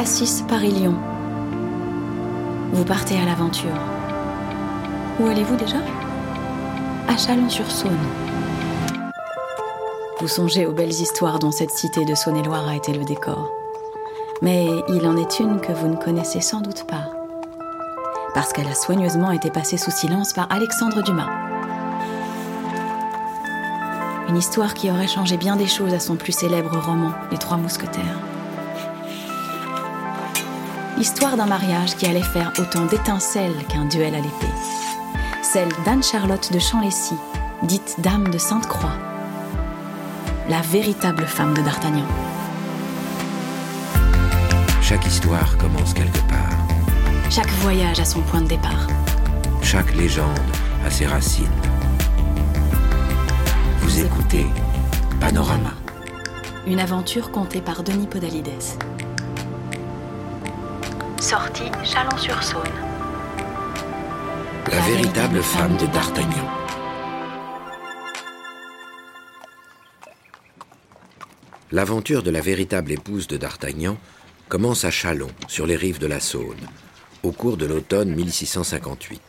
Assis 0.00 0.42
Paris-Lyon. 0.48 0.94
Vous 2.72 2.86
partez 2.86 3.20
à 3.20 3.26
l'aventure. 3.26 3.76
Où 5.18 5.26
allez-vous 5.26 5.56
déjà? 5.56 5.76
À 7.06 7.18
Chalon-sur-Saône. 7.18 7.98
Vous 10.18 10.26
songez 10.26 10.64
aux 10.64 10.72
belles 10.72 10.88
histoires 10.88 11.38
dont 11.38 11.50
cette 11.50 11.72
cité 11.72 12.06
de 12.06 12.14
Saône-et-Loire 12.14 12.66
a 12.66 12.76
été 12.76 12.94
le 12.94 13.04
décor. 13.04 13.52
Mais 14.40 14.68
il 14.88 15.06
en 15.06 15.18
est 15.18 15.38
une 15.38 15.60
que 15.60 15.72
vous 15.72 15.88
ne 15.88 15.96
connaissez 15.96 16.40
sans 16.40 16.62
doute 16.62 16.86
pas. 16.86 17.10
Parce 18.32 18.54
qu'elle 18.54 18.68
a 18.68 18.74
soigneusement 18.74 19.32
été 19.32 19.50
passée 19.50 19.76
sous 19.76 19.90
silence 19.90 20.32
par 20.32 20.50
Alexandre 20.50 21.02
Dumas. 21.02 21.28
Une 24.30 24.38
histoire 24.38 24.72
qui 24.72 24.90
aurait 24.90 25.08
changé 25.08 25.36
bien 25.36 25.56
des 25.56 25.66
choses 25.66 25.92
à 25.92 26.00
son 26.00 26.16
plus 26.16 26.32
célèbre 26.32 26.78
roman, 26.78 27.12
Les 27.30 27.36
Trois 27.36 27.58
Mousquetaires. 27.58 28.29
Histoire 31.00 31.38
d'un 31.38 31.46
mariage 31.46 31.96
qui 31.96 32.04
allait 32.04 32.20
faire 32.20 32.52
autant 32.58 32.84
d'étincelles 32.84 33.56
qu'un 33.70 33.86
duel 33.86 34.14
à 34.14 34.18
l'épée. 34.18 34.52
Celle 35.42 35.70
d'Anne-Charlotte 35.86 36.52
de 36.52 36.58
Champlessis, 36.58 37.16
dite 37.62 37.96
Dame 38.00 38.28
de 38.28 38.36
Sainte-Croix. 38.36 38.92
La 40.50 40.60
véritable 40.60 41.24
femme 41.24 41.54
de 41.54 41.62
D'Artagnan. 41.62 42.04
Chaque 44.82 45.06
histoire 45.06 45.56
commence 45.56 45.94
quelque 45.94 46.20
part. 46.28 46.58
Chaque 47.30 47.50
voyage 47.62 47.98
a 47.98 48.04
son 48.04 48.20
point 48.20 48.42
de 48.42 48.48
départ. 48.48 48.86
Chaque 49.62 49.94
légende 49.94 50.38
a 50.84 50.90
ses 50.90 51.06
racines. 51.06 51.46
Vous 53.78 54.00
écoutez 54.00 54.44
Panorama. 55.18 55.72
Une 56.66 56.78
aventure 56.78 57.30
contée 57.30 57.62
par 57.62 57.82
Denis 57.84 58.06
Podalides. 58.06 58.76
Sortie 61.20 61.70
Chalon-sur-Saône. 61.84 62.64
La 64.70 64.80
véritable 64.80 65.42
femme 65.42 65.76
de 65.76 65.84
D'Artagnan. 65.84 66.48
L'aventure 71.72 72.22
de 72.22 72.30
la 72.30 72.40
véritable 72.40 72.92
épouse 72.92 73.26
de 73.26 73.36
D'Artagnan 73.36 73.98
commence 74.48 74.86
à 74.86 74.90
Chalon, 74.90 75.28
sur 75.46 75.66
les 75.66 75.76
rives 75.76 75.98
de 75.98 76.06
la 76.06 76.20
Saône, 76.20 76.66
au 77.22 77.32
cours 77.32 77.58
de 77.58 77.66
l'automne 77.66 78.14
1658. 78.14 79.20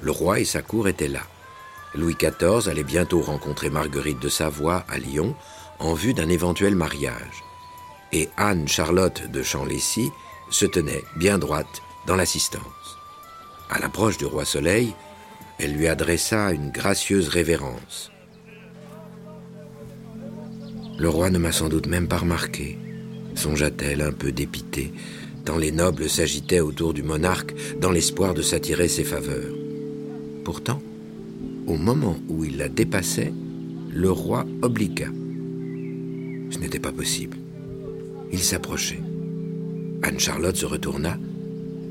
Le 0.00 0.10
roi 0.10 0.40
et 0.40 0.44
sa 0.44 0.60
cour 0.60 0.86
étaient 0.86 1.08
là. 1.08 1.22
Louis 1.94 2.14
XIV 2.14 2.68
allait 2.68 2.84
bientôt 2.84 3.22
rencontrer 3.22 3.70
Marguerite 3.70 4.20
de 4.20 4.28
Savoie 4.28 4.84
à 4.90 4.98
Lyon 4.98 5.34
en 5.78 5.94
vue 5.94 6.12
d'un 6.12 6.28
éventuel 6.28 6.76
mariage. 6.76 7.42
Et 8.12 8.28
Anne-Charlotte 8.36 9.30
de 9.30 9.42
Champlessis 9.42 10.10
se 10.50 10.66
tenait 10.66 11.04
bien 11.16 11.38
droite 11.38 11.82
dans 12.06 12.16
l'assistance. 12.16 12.62
À 13.70 13.78
l'approche 13.78 14.16
du 14.18 14.24
roi 14.24 14.44
Soleil, 14.44 14.94
elle 15.58 15.74
lui 15.74 15.88
adressa 15.88 16.52
une 16.52 16.70
gracieuse 16.70 17.28
révérence. 17.28 18.10
Le 20.98 21.08
roi 21.08 21.30
ne 21.30 21.38
m'a 21.38 21.52
sans 21.52 21.68
doute 21.68 21.86
même 21.86 22.08
pas 22.08 22.18
remarqué, 22.18 22.78
songea-t-elle 23.34 24.02
un 24.02 24.12
peu 24.12 24.32
dépitée, 24.32 24.92
tant 25.44 25.56
les 25.56 25.70
nobles 25.70 26.08
s'agitaient 26.08 26.60
autour 26.60 26.92
du 26.92 27.02
monarque 27.02 27.54
dans 27.80 27.90
l'espoir 27.90 28.34
de 28.34 28.42
s'attirer 28.42 28.88
ses 28.88 29.04
faveurs. 29.04 29.54
Pourtant, 30.44 30.80
au 31.66 31.76
moment 31.76 32.18
où 32.28 32.44
il 32.44 32.56
la 32.56 32.68
dépassait, 32.68 33.32
le 33.92 34.10
roi 34.10 34.46
obligua. 34.62 35.08
Ce 36.50 36.58
n'était 36.58 36.78
pas 36.78 36.92
possible. 36.92 37.36
Il 38.32 38.40
s'approchait. 38.40 39.00
Anne-Charlotte 40.02 40.56
se 40.56 40.66
retourna. 40.66 41.18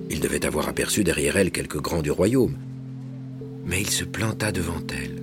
Il 0.10 0.20
devait 0.20 0.46
avoir 0.46 0.70
aperçu 0.70 1.04
derrière 1.04 1.38
elle 1.38 1.52
quelques 1.52 1.82
grands 1.82 2.02
du 2.02 2.12
royaume. 2.12 2.56
Mais 3.66 3.82
il 3.82 3.90
se 3.90 4.06
planta 4.06 4.52
devant 4.52 4.82
elle. 4.90 5.22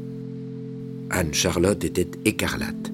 Anne-Charlotte 1.10 1.84
était 1.84 2.10
écarlate. 2.24 2.92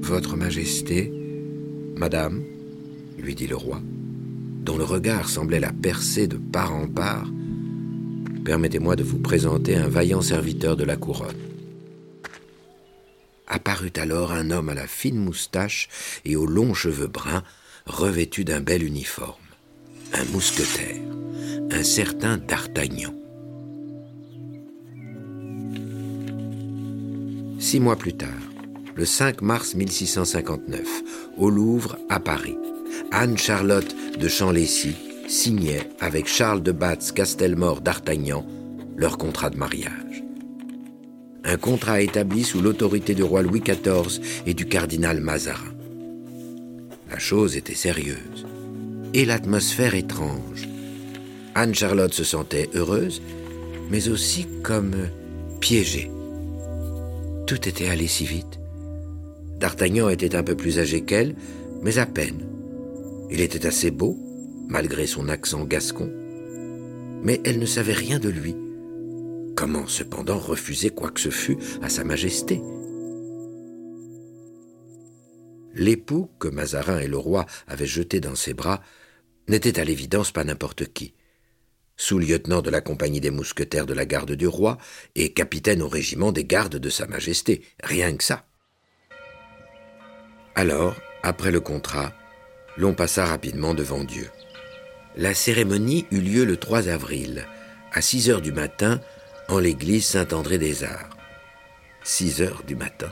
Votre 0.00 0.36
Majesté, 0.36 1.12
Madame, 1.96 2.42
lui 3.18 3.34
dit 3.34 3.46
le 3.46 3.56
roi, 3.56 3.80
dont 4.62 4.76
le 4.76 4.84
regard 4.84 5.28
semblait 5.28 5.60
la 5.60 5.72
percer 5.72 6.26
de 6.26 6.36
part 6.36 6.74
en 6.74 6.86
part, 6.86 7.26
permettez-moi 8.44 8.96
de 8.96 9.02
vous 9.02 9.18
présenter 9.18 9.76
un 9.76 9.88
vaillant 9.88 10.20
serviteur 10.20 10.76
de 10.76 10.84
la 10.84 10.96
couronne. 10.96 11.53
Apparut 13.54 13.92
alors 13.98 14.32
un 14.32 14.50
homme 14.50 14.68
à 14.68 14.74
la 14.74 14.88
fine 14.88 15.16
moustache 15.16 15.88
et 16.24 16.34
aux 16.34 16.44
longs 16.44 16.74
cheveux 16.74 17.06
bruns, 17.06 17.44
revêtu 17.86 18.44
d'un 18.44 18.60
bel 18.60 18.82
uniforme. 18.82 19.44
Un 20.12 20.24
mousquetaire, 20.32 21.00
un 21.70 21.84
certain 21.84 22.36
D'Artagnan. 22.36 23.14
Six 27.60 27.78
mois 27.78 27.94
plus 27.94 28.16
tard, 28.16 28.28
le 28.96 29.04
5 29.04 29.40
mars 29.40 29.76
1659, 29.76 30.80
au 31.36 31.48
Louvre, 31.48 31.96
à 32.08 32.18
Paris, 32.18 32.58
Anne-Charlotte 33.12 34.18
de 34.18 34.26
Champlessis 34.26 34.96
signait 35.28 35.88
avec 36.00 36.26
Charles 36.26 36.64
de 36.64 36.72
Batz 36.72 37.12
Castelmore 37.12 37.82
d'Artagnan 37.82 38.44
leur 38.96 39.16
contrat 39.16 39.50
de 39.50 39.56
mariage. 39.56 40.03
Un 41.44 41.58
contrat 41.58 42.00
établi 42.00 42.42
sous 42.42 42.62
l'autorité 42.62 43.14
du 43.14 43.22
roi 43.22 43.42
Louis 43.42 43.60
XIV 43.60 44.20
et 44.46 44.54
du 44.54 44.66
cardinal 44.66 45.20
Mazarin. 45.20 45.74
La 47.10 47.18
chose 47.18 47.56
était 47.56 47.74
sérieuse 47.74 48.46
et 49.12 49.26
l'atmosphère 49.26 49.94
étrange. 49.94 50.68
Anne-Charlotte 51.54 52.14
se 52.14 52.24
sentait 52.24 52.70
heureuse, 52.74 53.22
mais 53.90 54.08
aussi 54.08 54.46
comme 54.62 54.94
piégée. 55.60 56.10
Tout 57.46 57.68
était 57.68 57.88
allé 57.88 58.06
si 58.06 58.24
vite. 58.24 58.58
D'Artagnan 59.60 60.08
était 60.08 60.34
un 60.34 60.42
peu 60.42 60.56
plus 60.56 60.78
âgé 60.78 61.02
qu'elle, 61.02 61.36
mais 61.82 61.98
à 61.98 62.06
peine. 62.06 62.46
Il 63.30 63.40
était 63.40 63.66
assez 63.66 63.90
beau, 63.90 64.18
malgré 64.68 65.06
son 65.06 65.28
accent 65.28 65.64
gascon, 65.64 66.10
mais 67.22 67.40
elle 67.44 67.58
ne 67.58 67.66
savait 67.66 67.92
rien 67.92 68.18
de 68.18 68.30
lui. 68.30 68.56
Comment 69.64 69.86
cependant 69.86 70.38
refuser 70.38 70.90
quoi 70.90 71.10
que 71.10 71.18
ce 71.18 71.30
fût 71.30 71.56
à 71.80 71.88
Sa 71.88 72.04
Majesté 72.04 72.60
L'époux 75.72 76.28
que 76.38 76.48
Mazarin 76.48 76.98
et 76.98 77.06
le 77.06 77.16
roi 77.16 77.46
avaient 77.66 77.86
jeté 77.86 78.20
dans 78.20 78.34
ses 78.34 78.52
bras 78.52 78.82
n'était 79.48 79.80
à 79.80 79.84
l'évidence 79.84 80.32
pas 80.32 80.44
n'importe 80.44 80.92
qui. 80.92 81.14
Sous-lieutenant 81.96 82.60
de 82.60 82.68
la 82.68 82.82
compagnie 82.82 83.22
des 83.22 83.30
mousquetaires 83.30 83.86
de 83.86 83.94
la 83.94 84.04
garde 84.04 84.32
du 84.32 84.46
roi 84.46 84.76
et 85.14 85.32
capitaine 85.32 85.80
au 85.80 85.88
régiment 85.88 86.30
des 86.30 86.44
gardes 86.44 86.76
de 86.76 86.90
Sa 86.90 87.06
Majesté, 87.06 87.62
rien 87.82 88.14
que 88.14 88.24
ça. 88.24 88.44
Alors, 90.56 90.94
après 91.22 91.50
le 91.50 91.60
contrat, 91.60 92.12
l'on 92.76 92.92
passa 92.92 93.24
rapidement 93.24 93.72
devant 93.72 94.04
Dieu. 94.04 94.28
La 95.16 95.32
cérémonie 95.32 96.04
eut 96.10 96.20
lieu 96.20 96.44
le 96.44 96.58
3 96.58 96.90
avril, 96.90 97.46
à 97.92 98.02
6 98.02 98.28
heures 98.28 98.42
du 98.42 98.52
matin, 98.52 99.00
en 99.48 99.58
l'église 99.58 100.06
Saint-André 100.06 100.58
des 100.58 100.84
Arts. 100.84 101.10
6 102.02 102.42
heures 102.42 102.62
du 102.66 102.76
matin. 102.76 103.10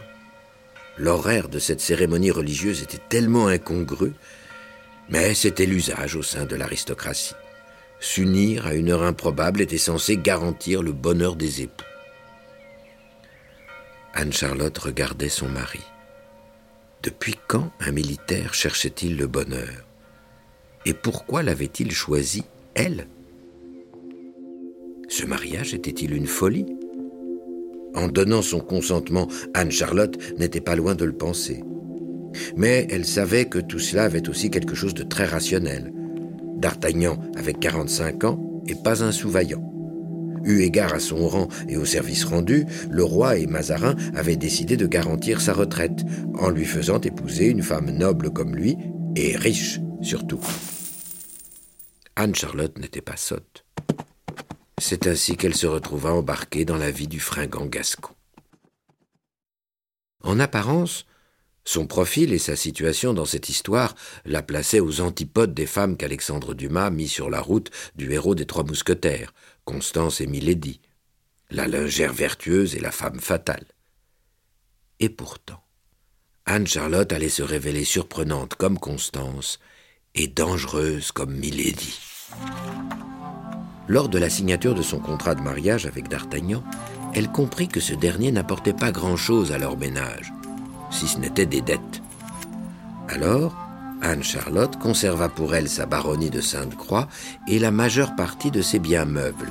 L'horaire 0.99 1.49
de 1.49 1.59
cette 1.59 1.81
cérémonie 1.81 2.31
religieuse 2.31 2.83
était 2.83 3.01
tellement 3.09 3.47
incongru, 3.47 4.13
mais 5.09 5.35
c'était 5.35 5.67
l'usage 5.67 6.17
au 6.17 6.23
sein 6.23 6.45
de 6.45 6.57
l'aristocratie. 6.57 7.35
S'unir 8.01 8.67
à 8.67 8.75
une 8.75 8.91
heure 8.91 9.03
improbable 9.03 9.61
était 9.61 9.79
censé 9.79 10.17
garantir 10.17 10.83
le 10.83 10.93
bonheur 10.93 11.37
des 11.37 11.63
époux. 11.63 11.85
Anne-Charlotte 14.15 14.77
regardait 14.79 15.29
son 15.29 15.49
mari. 15.49 15.81
Depuis 17.03 17.37
quand 17.49 17.73
un 17.81 17.93
militaire 17.93 18.55
cherchait-il 18.55 19.17
le 19.17 19.27
bonheur? 19.27 19.87
Et 20.85 20.95
pourquoi 20.95 21.43
l'avait-il 21.43 21.93
choisi, 21.93 22.45
elle? 22.75 23.07
Ce 25.13 25.27
mariage 25.27 25.75
était-il 25.75 26.15
une 26.15 26.27
folie? 26.27 26.65
En 27.95 28.09
donnant 28.09 28.41
son 28.41 28.61
consentement, 28.61 29.29
Anne-Charlotte 29.53 30.17
n'était 30.39 30.63
pas 30.63 30.75
loin 30.75 30.95
de 30.95 31.05
le 31.05 31.13
penser. 31.13 31.63
Mais 32.57 32.87
elle 32.91 33.05
savait 33.05 33.45
que 33.45 33.59
tout 33.59 33.79
cela 33.79 34.05
avait 34.05 34.31
aussi 34.31 34.51
quelque 34.51 34.75
chose 34.75 34.95
de 34.95 35.03
très 35.03 35.27
rationnel. 35.27 35.93
D'Artagnan 36.57 37.19
avait 37.37 37.53
45 37.53 38.25
ans 38.25 38.63
et 38.67 38.75
pas 38.75 39.05
un 39.05 39.13
sous-vaillant. 39.13 39.63
Eu 40.47 40.63
égard 40.63 40.95
à 40.95 40.99
son 40.99 41.29
rang 41.29 41.49
et 41.69 41.77
au 41.77 41.85
service 41.85 42.25
rendu, 42.25 42.65
le 42.91 43.05
roi 43.05 43.37
et 43.37 43.47
Mazarin 43.47 43.97
avaient 44.15 44.37
décidé 44.37 44.79
de 44.79 44.87
garantir 44.87 45.43
sa 45.43 45.53
retraite, 45.53 46.07
en 46.39 46.49
lui 46.49 46.65
faisant 46.65 47.03
épouser 47.03 47.49
une 47.49 47.63
femme 47.63 47.91
noble 47.91 48.31
comme 48.31 48.57
lui, 48.57 48.79
et 49.15 49.37
riche 49.37 49.79
surtout. 50.01 50.41
Anne-Charlotte 52.17 52.79
n'était 52.79 53.03
pas 53.03 53.19
sotte. 53.19 53.67
C'est 54.85 55.07
ainsi 55.07 55.37
qu'elle 55.37 55.55
se 55.55 55.69
retrouva 55.69 56.13
embarquée 56.13 56.65
dans 56.65 56.77
la 56.77 56.91
vie 56.91 57.07
du 57.07 57.21
fringant 57.21 57.67
gascon. 57.67 58.13
En 60.25 60.41
apparence, 60.41 61.07
Son 61.65 61.87
profil 61.87 62.33
et 62.33 62.41
sa 62.41 62.57
situation 62.57 63.15
dans 63.15 63.25
cette 63.25 63.49
histoire 63.49 63.95
la 64.25 64.43
plaçaient 64.43 64.81
aux 64.81 65.01
antipodes 65.01 65.55
des 65.55 65.67
femmes 65.67 65.97
qu'Alexandre 65.97 66.53
Dumas 66.55 66.91
mit 66.91 67.07
sur 67.07 67.31
la 67.31 67.41
route 67.41 67.71
du 67.95 68.11
héros 68.11 68.35
des 68.35 68.45
Trois 68.45 68.65
Mousquetaires, 68.65 69.33
Constance 69.65 70.21
et 70.21 70.27
Milady, 70.27 70.81
la 71.51 71.69
lingère 71.69 72.13
vertueuse 72.13 72.75
et 72.75 72.81
la 72.81 72.91
femme 72.91 73.21
fatale. 73.21 73.67
Et 74.99 75.11
pourtant, 75.11 75.63
Anne-Charlotte 76.45 77.13
allait 77.13 77.29
se 77.29 77.45
révéler 77.45 77.85
surprenante 77.85 78.57
comme 78.57 78.81
Constance 78.81 79.61
et 80.17 80.27
dangereuse 80.27 81.13
comme 81.13 81.37
Milady. 81.37 82.12
Lors 83.93 84.09
de 84.09 84.17
la 84.17 84.31
signature 84.31 84.75
de 84.75 84.81
son 84.81 84.99
contrat 84.99 85.35
de 85.35 85.43
mariage 85.43 85.85
avec 85.85 86.09
D'Artagnan, 86.09 86.65
elle 87.15 87.29
comprit 87.29 87.69
que 87.69 87.79
ce 87.79 87.93
dernier 87.93 88.33
n'apportait 88.33 88.73
pas 88.73 88.91
grand-chose 88.91 89.53
à 89.53 89.59
leur 89.59 89.77
ménage 89.77 90.33
si 90.91 91.07
ce 91.07 91.19
n'était 91.19 91.45
des 91.45 91.61
dettes. 91.61 92.01
Alors, 93.11 93.55
Anne-Charlotte 94.01 94.79
conserva 94.79 95.29
pour 95.29 95.55
elle 95.55 95.69
sa 95.69 95.85
baronnie 95.85 96.31
de 96.31 96.41
Sainte-Croix 96.41 97.07
et 97.47 97.59
la 97.59 97.71
majeure 97.71 98.17
partie 98.17 98.51
de 98.51 98.63
ses 98.63 98.79
biens 98.79 99.05
meubles. 99.05 99.51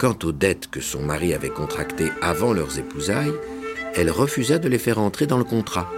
Quant 0.00 0.18
aux 0.24 0.32
dettes 0.32 0.66
que 0.66 0.80
son 0.80 1.02
mari 1.02 1.32
avait 1.32 1.48
contractées 1.48 2.10
avant 2.22 2.52
leurs 2.52 2.80
épousailles, 2.80 3.34
elle 3.94 4.10
refusa 4.10 4.58
de 4.58 4.68
les 4.68 4.78
faire 4.78 4.98
entrer 4.98 5.28
dans 5.28 5.38
le 5.38 5.44
contrat. 5.44 5.88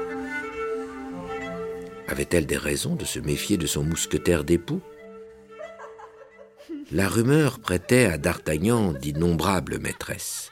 Avait-elle 2.09 2.44
des 2.44 2.59
raisons 2.59 2.94
de 2.94 3.06
se 3.06 3.21
méfier 3.21 3.56
de 3.56 3.67
son 3.67 3.85
mousquetaire 3.85 4.44
d'époux? 4.44 4.83
La 6.90 7.08
rumeur 7.08 7.58
prêtait 7.58 8.06
à 8.06 8.19
D'Artagnan 8.19 8.93
d'innombrables 8.93 9.79
maîtresses 9.79 10.50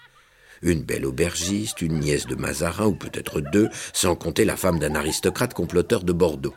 une 0.62 0.82
belle 0.82 1.06
aubergiste, 1.06 1.82
une 1.82 2.00
nièce 2.00 2.26
de 2.26 2.34
Mazarin, 2.34 2.86
ou 2.86 2.94
peut-être 2.94 3.40
deux, 3.40 3.68
sans 3.92 4.16
compter 4.16 4.44
la 4.44 4.56
femme 4.56 4.78
d'un 4.78 4.94
aristocrate 4.94 5.54
comploteur 5.54 6.02
de 6.02 6.12
Bordeaux. 6.12 6.54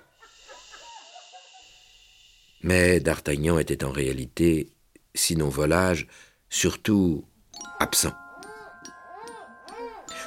Mais 2.62 3.00
D'Artagnan 3.00 3.60
était 3.60 3.84
en 3.84 3.92
réalité, 3.92 4.70
sinon 5.16 5.50
volage, 5.50 6.08
surtout 6.50 7.26
absent. 7.80 8.14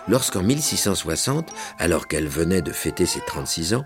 Lorsqu'en 0.08 0.42
1660, 0.42 1.52
alors 1.78 2.08
qu'elle 2.08 2.26
venait 2.26 2.62
de 2.62 2.72
fêter 2.72 3.06
ses 3.06 3.20
36 3.20 3.74
ans, 3.74 3.84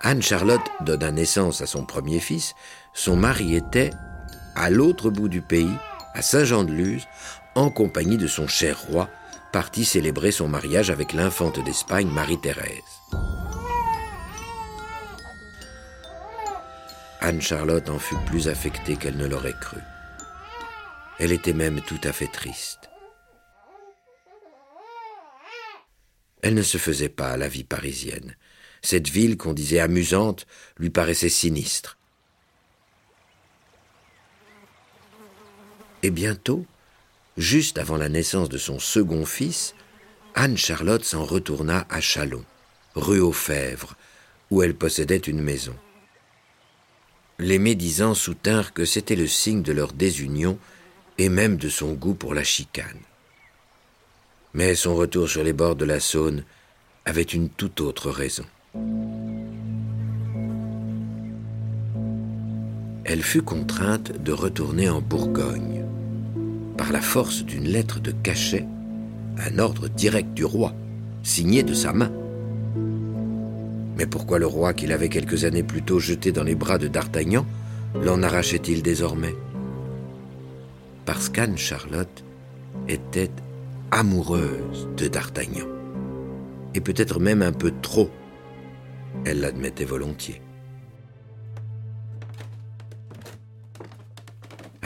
Anne-Charlotte 0.00 0.62
donna 0.80 1.10
naissance 1.10 1.60
à 1.60 1.66
son 1.66 1.84
premier 1.84 2.20
fils, 2.20 2.54
son 2.94 3.16
mari 3.16 3.54
était, 3.54 3.90
à 4.58 4.70
l'autre 4.70 5.10
bout 5.10 5.28
du 5.28 5.40
pays, 5.40 5.76
à 6.14 6.22
Saint-Jean-de-Luz, 6.22 7.06
en 7.54 7.70
compagnie 7.70 8.16
de 8.16 8.26
son 8.26 8.48
cher 8.48 8.80
roi, 8.80 9.08
parti 9.52 9.84
célébrer 9.84 10.32
son 10.32 10.48
mariage 10.48 10.90
avec 10.90 11.12
l'infante 11.12 11.62
d'Espagne 11.64 12.08
Marie-Thérèse. 12.08 12.82
Anne-Charlotte 17.20 17.88
en 17.88 18.00
fut 18.00 18.18
plus 18.26 18.48
affectée 18.48 18.96
qu'elle 18.96 19.16
ne 19.16 19.26
l'aurait 19.26 19.54
cru. 19.60 19.78
Elle 21.20 21.32
était 21.32 21.52
même 21.52 21.80
tout 21.80 22.00
à 22.02 22.12
fait 22.12 22.26
triste. 22.26 22.90
Elle 26.42 26.54
ne 26.54 26.62
se 26.62 26.78
faisait 26.78 27.08
pas 27.08 27.30
à 27.30 27.36
la 27.36 27.48
vie 27.48 27.64
parisienne. 27.64 28.36
Cette 28.82 29.08
ville 29.08 29.36
qu'on 29.36 29.52
disait 29.52 29.80
amusante 29.80 30.46
lui 30.78 30.90
paraissait 30.90 31.28
sinistre. 31.28 31.97
Et 36.02 36.10
bientôt, 36.10 36.64
juste 37.36 37.78
avant 37.78 37.96
la 37.96 38.08
naissance 38.08 38.48
de 38.48 38.58
son 38.58 38.78
second 38.78 39.24
fils, 39.24 39.74
Anne-Charlotte 40.34 41.04
s'en 41.04 41.24
retourna 41.24 41.86
à 41.90 42.00
Chalon, 42.00 42.44
rue 42.94 43.20
aux 43.20 43.32
Fèvres, 43.32 43.96
où 44.50 44.62
elle 44.62 44.74
possédait 44.74 45.16
une 45.16 45.42
maison. 45.42 45.74
Les 47.40 47.58
médisants 47.58 48.14
soutinrent 48.14 48.72
que 48.72 48.84
c'était 48.84 49.16
le 49.16 49.26
signe 49.26 49.62
de 49.62 49.72
leur 49.72 49.92
désunion 49.92 50.58
et 51.18 51.28
même 51.28 51.56
de 51.56 51.68
son 51.68 51.92
goût 51.92 52.14
pour 52.14 52.34
la 52.34 52.44
chicane. 52.44 53.00
Mais 54.54 54.74
son 54.74 54.94
retour 54.94 55.28
sur 55.28 55.44
les 55.44 55.52
bords 55.52 55.76
de 55.76 55.84
la 55.84 56.00
Saône 56.00 56.44
avait 57.04 57.22
une 57.22 57.48
toute 57.48 57.80
autre 57.80 58.10
raison. 58.10 58.44
Elle 63.10 63.22
fut 63.22 63.40
contrainte 63.40 64.22
de 64.22 64.32
retourner 64.32 64.90
en 64.90 65.00
Bourgogne 65.00 65.82
par 66.76 66.92
la 66.92 67.00
force 67.00 67.42
d'une 67.42 67.64
lettre 67.64 68.00
de 68.00 68.10
cachet, 68.10 68.66
un 69.38 69.58
ordre 69.58 69.88
direct 69.88 70.34
du 70.34 70.44
roi, 70.44 70.74
signé 71.22 71.62
de 71.62 71.72
sa 71.72 71.94
main. 71.94 72.12
Mais 73.96 74.04
pourquoi 74.04 74.38
le 74.38 74.46
roi 74.46 74.74
qu'il 74.74 74.92
avait 74.92 75.08
quelques 75.08 75.44
années 75.44 75.62
plus 75.62 75.80
tôt 75.80 75.98
jeté 75.98 76.32
dans 76.32 76.42
les 76.42 76.54
bras 76.54 76.76
de 76.76 76.86
D'Artagnan 76.86 77.46
l'en 77.94 78.22
arrachait-il 78.22 78.82
désormais? 78.82 79.34
Parce 81.06 81.30
qu'Anne 81.30 81.56
Charlotte 81.56 82.24
était 82.88 83.30
amoureuse 83.90 84.86
de 84.98 85.08
D'Artagnan. 85.08 85.66
Et 86.74 86.82
peut-être 86.82 87.20
même 87.20 87.40
un 87.40 87.52
peu 87.52 87.72
trop. 87.80 88.10
Elle 89.24 89.40
l'admettait 89.40 89.86
volontiers. 89.86 90.42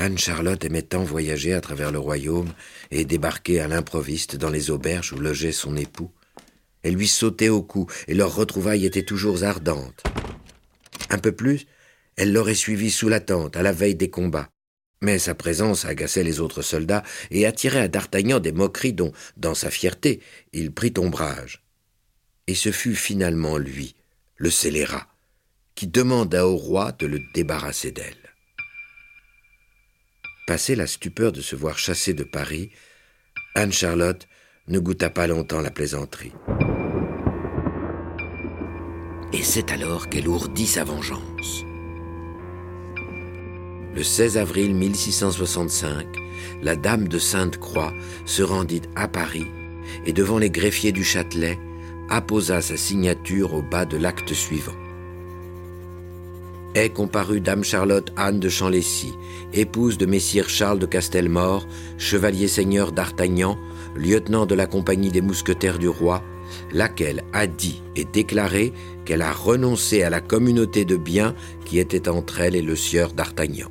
Anne-Charlotte 0.03 0.65
aimait 0.65 0.83
tant 0.83 1.05
voyager 1.05 1.53
à 1.53 1.61
travers 1.61 1.93
le 1.93 2.01
royaume 2.01 2.53
et 2.91 3.05
débarquer 3.05 3.61
à 3.61 3.69
l'improviste 3.69 4.35
dans 4.35 4.51
les 4.51 4.71
auberges 4.71 5.13
où 5.13 5.17
logeait 5.17 5.53
son 5.53 5.77
époux. 5.77 6.11
Elle 6.83 6.95
lui 6.95 7.07
sautait 7.07 7.51
au 7.51 7.63
cou 7.63 7.87
et 8.09 8.15
leurs 8.15 8.35
retrouvailles 8.35 8.85
étaient 8.85 9.05
toujours 9.05 9.45
ardentes. 9.45 10.03
Un 11.09 11.19
peu 11.19 11.31
plus, 11.31 11.67
elle 12.17 12.33
l'aurait 12.33 12.57
suivi 12.57 12.91
sous 12.91 13.09
la 13.09 13.21
tente 13.21 13.57
à 13.57 13.63
la 13.63 13.71
veille 13.71 13.95
des 13.95 14.11
combats. 14.11 14.49
Mais 15.03 15.21
sa 15.21 15.37
présence 15.37 15.85
agaçait 15.85 16.25
les 16.25 16.41
autres 16.41 16.63
soldats 16.63 17.05
et 17.31 17.47
attirait 17.47 17.83
à 17.83 17.89
D'Artagnan 17.89 18.41
des 18.41 18.53
moqueries 18.53 18.95
dont, 18.95 19.13
dans 19.37 19.55
sa 19.55 19.71
fierté, 19.71 20.21
il 20.53 20.73
prit 20.73 20.95
ombrage. 20.99 21.63
Et 22.49 22.57
ce 22.57 22.73
fut 22.73 22.97
finalement 22.97 23.57
lui, 23.57 23.95
le 24.37 24.51
scélérat, 24.51 25.07
qui 25.77 25.87
demanda 25.87 26.45
au 26.49 26.57
roi 26.57 26.91
de 26.91 27.07
le 27.07 27.21
débarrasser 27.35 27.93
d'elle. 27.93 28.22
Passé 30.47 30.75
la 30.75 30.89
stupeur 30.89 31.31
de 31.31 31.41
se 31.41 31.55
voir 31.55 31.79
chassée 31.79 32.15
de 32.15 32.25
Paris, 32.25 32.71
Anne-Charlotte 33.55 34.27
ne 34.67 34.81
goûta 34.81 35.09
pas 35.09 35.29
longtemps 35.29 35.61
la 35.61 35.71
plaisanterie. 35.71 36.33
Et 39.33 39.43
c'est 39.43 39.71
alors 39.71 40.09
qu'elle 40.09 40.27
ourdit 40.27 40.67
sa 40.67 40.83
vengeance. 40.83 41.63
Le 43.95 44.03
16 44.03 44.37
avril 44.37 44.75
1665, 44.75 46.07
la 46.63 46.75
dame 46.75 47.07
de 47.07 47.19
Sainte-Croix 47.19 47.93
se 48.27 48.43
rendit 48.43 48.83
à 48.97 49.07
Paris 49.07 49.47
et 50.07 50.13
devant 50.13 50.39
les 50.39 50.51
greffiers 50.51 50.93
du 50.93 51.05
Châtelet 51.05 51.59
apposa 52.11 52.61
sa 52.61 52.77
signature 52.77 53.55
au 53.55 53.63
bas 53.63 53.85
de 53.85 53.97
l'acte 53.97 54.35
suivant 54.35 54.82
est 56.75 56.91
comparue 56.91 57.41
Dame 57.41 57.65
Charlotte 57.65 58.13
Anne 58.17 58.41
de 58.41 58.49
Chamlécy, 58.49 59.13
épouse 59.53 59.99
de 59.99 60.07
Messire 60.07 60.49
Charles 60.49 60.79
de 60.79 60.87
Castelmore, 60.87 61.67
chevalier 61.99 62.49
seigneur 62.49 62.93
d'Artagnan, 62.93 63.59
lieutenant 63.95 64.47
de 64.47 64.55
la 64.55 64.67
compagnie 64.67 65.11
des 65.11 65.21
mousquetaires 65.21 65.79
du 65.79 65.89
roi, 65.89 66.23
laquelle 66.73 67.23
a 67.33 67.47
dit 67.47 67.83
et 67.97 68.05
déclaré 68.05 68.73
qu'elle 69.05 69.23
a 69.23 69.33
renoncé 69.33 70.03
à 70.03 70.11
la 70.11 70.21
communauté 70.21 70.85
de 70.85 70.97
biens 70.97 71.35
qui 71.65 71.79
était 71.79 72.09
entre 72.09 72.41
elle 72.41 72.57
et 72.57 72.63
le 72.63 72.77
sieur 72.77 73.13
d'Artagnan. 73.13 73.71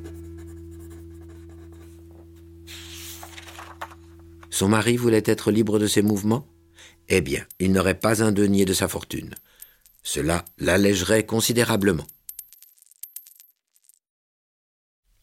Son 4.50 4.68
mari 4.68 4.96
voulait 4.96 5.22
être 5.24 5.50
libre 5.50 5.78
de 5.78 5.86
ses 5.86 6.02
mouvements? 6.02 6.46
Eh 7.08 7.20
bien, 7.20 7.44
il 7.58 7.72
n'aurait 7.72 7.98
pas 7.98 8.22
un 8.22 8.30
denier 8.32 8.64
de 8.64 8.74
sa 8.74 8.86
fortune. 8.86 9.34
Cela 10.02 10.44
l'allégerait 10.58 11.26
considérablement. 11.26 12.06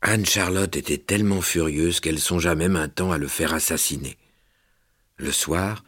Anne-Charlotte 0.09 0.75
était 0.75 0.97
tellement 0.97 1.39
furieuse 1.39 1.99
qu'elle 1.99 2.17
songea 2.17 2.55
même 2.55 2.75
un 2.75 2.89
temps 2.89 3.11
à 3.11 3.19
le 3.19 3.27
faire 3.27 3.53
assassiner. 3.53 4.17
Le 5.17 5.31
soir, 5.31 5.83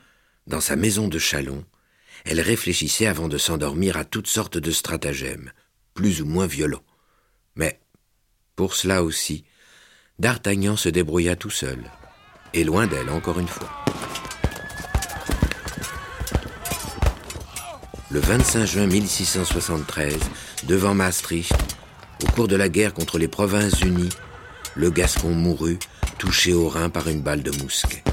dans 0.45 0.61
sa 0.61 0.75
maison 0.75 1.07
de 1.07 1.17
Chalon, 1.17 1.65
elle 2.23 2.39
réfléchissait 2.39 3.07
avant 3.07 3.27
de 3.27 3.39
s'endormir 3.39 3.97
à 3.97 4.05
toutes 4.05 4.27
sortes 4.27 4.59
de 4.59 4.69
stratagèmes, 4.69 5.51
plus 5.95 6.21
ou 6.21 6.27
moins 6.27 6.45
violents. 6.45 6.83
Mais, 7.55 7.79
pour 8.55 8.75
cela 8.75 9.03
aussi, 9.03 9.43
D'Artagnan 10.19 10.75
se 10.75 10.89
débrouilla 10.89 11.35
tout 11.35 11.49
seul, 11.49 11.79
et 12.53 12.63
loin 12.63 12.85
d'elle 12.85 13.09
encore 13.09 13.39
une 13.39 13.47
fois. 13.47 13.71
Le 18.11 18.19
25 18.19 18.65
juin 18.67 18.85
1673, 18.85 20.19
devant 20.67 20.93
Maastricht, 20.93 21.55
au 22.23 22.27
cours 22.33 22.47
de 22.47 22.55
la 22.55 22.69
guerre 22.69 22.93
contre 22.93 23.17
les 23.17 23.27
Provinces 23.27 23.81
unies, 23.81 24.09
le 24.75 24.91
Gascon 24.91 25.33
mourut, 25.33 25.79
touché 26.19 26.53
au 26.53 26.69
rein 26.69 26.89
par 26.89 27.07
une 27.07 27.21
balle 27.21 27.41
de 27.41 27.51
mousquet. 27.51 28.03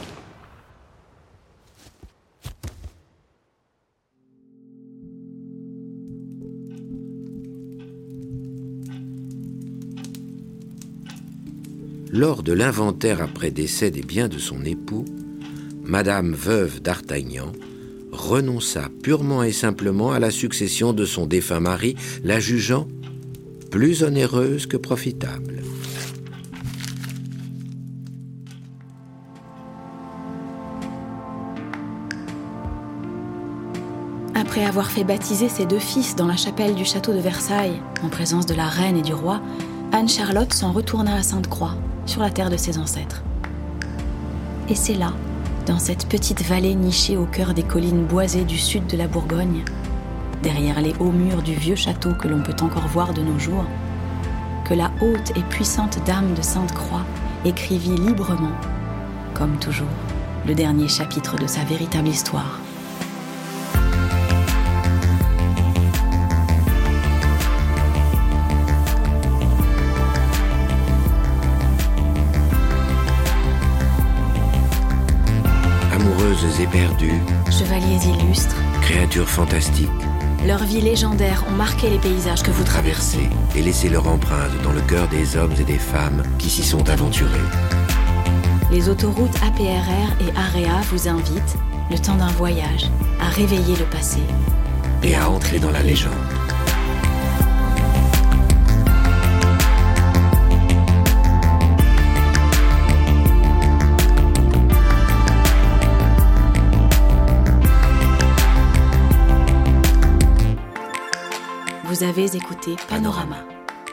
Lors 12.10 12.42
de 12.42 12.54
l'inventaire 12.54 13.20
après 13.20 13.50
décès 13.50 13.90
des 13.90 14.00
biens 14.00 14.28
de 14.28 14.38
son 14.38 14.64
époux, 14.64 15.04
Madame 15.84 16.32
veuve 16.32 16.80
d'Artagnan 16.80 17.52
renonça 18.10 18.88
purement 19.02 19.42
et 19.42 19.52
simplement 19.52 20.12
à 20.12 20.18
la 20.18 20.30
succession 20.30 20.94
de 20.94 21.04
son 21.04 21.26
défunt 21.26 21.60
mari, 21.60 21.94
la 22.24 22.40
jugeant 22.40 22.88
plus 23.70 24.02
onéreuse 24.02 24.66
que 24.66 24.76
profitable. 24.76 25.62
Après 34.34 34.64
avoir 34.64 34.90
fait 34.90 35.04
baptiser 35.04 35.48
ses 35.48 35.66
deux 35.66 35.78
fils 35.78 36.16
dans 36.16 36.26
la 36.26 36.36
chapelle 36.36 36.74
du 36.74 36.84
château 36.84 37.12
de 37.12 37.18
Versailles, 37.18 37.80
en 38.02 38.08
présence 38.08 38.46
de 38.46 38.54
la 38.54 38.66
reine 38.66 38.96
et 38.96 39.02
du 39.02 39.12
roi, 39.12 39.40
Anne-Charlotte 39.92 40.52
s'en 40.52 40.72
retourna 40.72 41.16
à 41.16 41.22
Sainte-Croix, 41.22 41.76
sur 42.06 42.22
la 42.22 42.30
terre 42.30 42.50
de 42.50 42.56
ses 42.56 42.78
ancêtres. 42.78 43.22
Et 44.68 44.74
c'est 44.74 44.94
là, 44.94 45.12
dans 45.66 45.78
cette 45.78 46.08
petite 46.08 46.42
vallée 46.42 46.74
nichée 46.74 47.16
au 47.16 47.26
cœur 47.26 47.52
des 47.52 47.62
collines 47.62 48.04
boisées 48.06 48.44
du 48.44 48.56
sud 48.56 48.86
de 48.86 48.96
la 48.96 49.06
Bourgogne, 49.06 49.64
derrière 50.42 50.80
les 50.80 50.94
hauts 51.00 51.12
murs 51.12 51.42
du 51.42 51.54
vieux 51.54 51.76
château 51.76 52.12
que 52.14 52.28
l'on 52.28 52.42
peut 52.42 52.56
encore 52.60 52.86
voir 52.88 53.12
de 53.12 53.22
nos 53.22 53.38
jours, 53.38 53.64
que 54.64 54.74
la 54.74 54.90
haute 55.00 55.32
et 55.36 55.42
puissante 55.42 55.98
dame 56.06 56.34
de 56.34 56.42
Sainte-Croix 56.42 57.04
écrivit 57.44 57.96
librement, 57.96 58.52
comme 59.34 59.58
toujours, 59.58 59.86
le 60.46 60.54
dernier 60.54 60.88
chapitre 60.88 61.36
de 61.36 61.46
sa 61.46 61.64
véritable 61.64 62.08
histoire. 62.08 62.60
Amoureuses 75.92 76.60
et 76.60 76.66
perdues, 76.66 77.22
Chevaliers 77.50 77.98
illustres, 78.06 78.56
créatures 78.82 79.28
fantastiques, 79.28 79.88
leurs 80.46 80.64
vies 80.64 80.80
légendaires 80.80 81.44
ont 81.48 81.56
marqué 81.56 81.90
les 81.90 81.98
paysages 81.98 82.42
que 82.42 82.50
vous 82.50 82.64
traversez. 82.64 83.28
et 83.56 83.62
laissé 83.62 83.88
leur 83.88 84.06
empreinte 84.08 84.52
dans 84.62 84.72
le 84.72 84.80
cœur 84.80 85.08
des 85.08 85.36
hommes 85.36 85.54
et 85.58 85.64
des 85.64 85.78
femmes 85.78 86.22
qui 86.38 86.48
s'y 86.48 86.62
sont 86.62 86.88
aventurés. 86.88 87.38
Les 88.70 88.88
autoroutes 88.88 89.36
APRR 89.36 90.12
et 90.20 90.36
AREA 90.36 90.80
vous 90.90 91.08
invitent, 91.08 91.56
le 91.90 91.98
temps 91.98 92.16
d'un 92.16 92.32
voyage, 92.32 92.90
à 93.20 93.28
réveiller 93.28 93.76
le 93.76 93.84
passé 93.86 94.20
et 95.02 95.14
à 95.14 95.30
entrer 95.30 95.58
dans 95.58 95.70
la 95.70 95.82
légende. 95.82 96.37
Vous 111.98 112.04
avez 112.04 112.36
écouté 112.36 112.76
Panorama, 112.88 113.38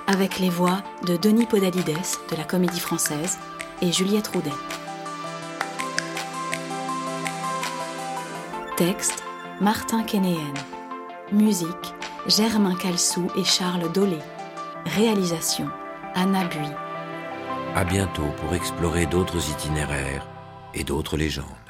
avec 0.05 0.37
les 0.37 0.51
voix 0.51 0.83
de 1.07 1.17
Denis 1.17 1.47
Podalides 1.47 1.97
de 2.29 2.35
la 2.35 2.43
Comédie 2.43 2.79
Française 2.79 3.39
et 3.81 3.91
Juliette 3.91 4.27
Roudet. 4.27 4.51
Texte 8.77 9.23
Martin 9.59 10.03
Kénéen. 10.03 10.53
Musique 11.31 11.95
Germain 12.27 12.75
Calsou 12.75 13.27
et 13.35 13.43
Charles 13.43 13.91
Dolé. 13.91 14.19
Réalisation 14.85 15.67
Anna 16.13 16.45
Bui. 16.45 16.69
À 17.73 17.83
bientôt 17.85 18.29
pour 18.37 18.53
explorer 18.53 19.07
d'autres 19.07 19.49
itinéraires 19.49 20.27
et 20.75 20.83
d'autres 20.83 21.17
légendes. 21.17 21.64